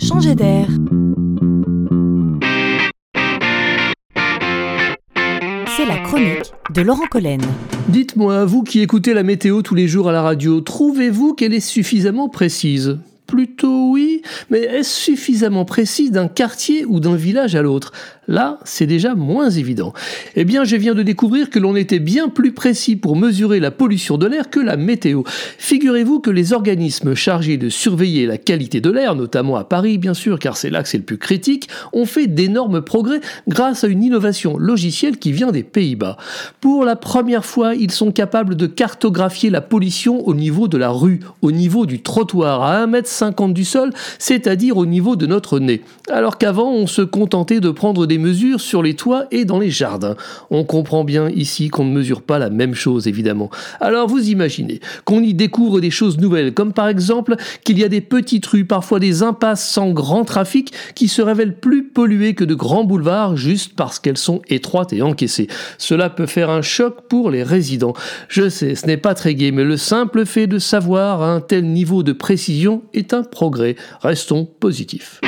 [0.00, 0.66] changer d'air.
[5.76, 7.40] C'est la chronique de Laurent Collen.
[7.88, 11.60] Dites-moi, vous qui écoutez la météo tous les jours à la radio, trouvez-vous qu'elle est
[11.60, 12.98] suffisamment précise?
[13.30, 17.92] Plutôt oui, mais est-ce suffisamment précis d'un quartier ou d'un village à l'autre?
[18.26, 19.92] Là, c'est déjà moins évident.
[20.36, 23.70] Eh bien, je viens de découvrir que l'on était bien plus précis pour mesurer la
[23.72, 25.22] pollution de l'air que la météo.
[25.58, 30.14] Figurez-vous que les organismes chargés de surveiller la qualité de l'air, notamment à Paris bien
[30.14, 33.88] sûr, car c'est là que c'est le plus critique, ont fait d'énormes progrès grâce à
[33.88, 36.16] une innovation logicielle qui vient des Pays-Bas.
[36.60, 40.90] Pour la première fois, ils sont capables de cartographier la pollution au niveau de la
[40.90, 42.86] rue, au niveau du trottoir, à 1
[43.26, 45.82] mètre du sol, c'est-à-dire au niveau de notre nez.
[46.10, 49.70] Alors qu'avant, on se contentait de prendre des mesures sur les toits et dans les
[49.70, 50.16] jardins.
[50.50, 53.50] On comprend bien ici qu'on ne mesure pas la même chose, évidemment.
[53.80, 57.88] Alors vous imaginez qu'on y découvre des choses nouvelles, comme par exemple qu'il y a
[57.88, 62.44] des petites rues, parfois des impasses sans grand trafic, qui se révèlent plus polluées que
[62.44, 65.48] de grands boulevards juste parce qu'elles sont étroites et encaissées.
[65.78, 67.94] Cela peut faire un choc pour les résidents.
[68.28, 71.40] Je sais, ce n'est pas très gai, mais le simple fait de savoir à un
[71.40, 73.76] tel niveau de précision est un progrès.
[74.02, 75.20] Restons positifs.